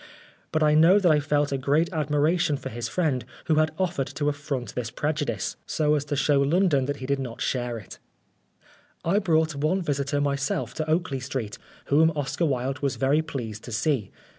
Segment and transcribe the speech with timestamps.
[0.51, 4.07] But I know that I felt a great admiration for his friend who had offered
[4.07, 7.99] to affront this prejudice, so as to show London that he did not share it.
[9.03, 9.25] 167 Oscar Wilde I
[9.59, 14.09] brought one visitor myself to Oakley Street, whom Oscar Wilde was very pleased to see.